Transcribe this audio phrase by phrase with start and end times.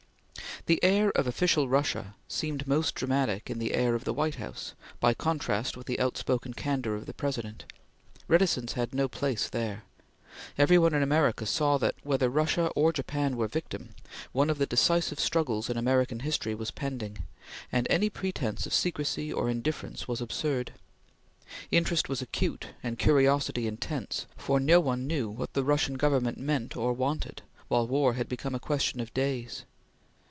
[0.67, 4.75] The air of official Russia seemed most dramatic in the air of the White House,
[4.99, 7.65] by contrast with the outspoken candor of the President.
[8.27, 9.85] Reticence had no place there.
[10.59, 13.95] Every one in America saw that, whether Russia or Japan were victim,
[14.33, 17.23] one of the decisive struggles in American history was pending,
[17.71, 20.73] and any pretence of secrecy or indifference was absurd.
[21.71, 26.77] Interest was acute, and curiosity intense, for no one knew what the Russian Government meant
[26.77, 29.65] or wanted, while war had become a question of days.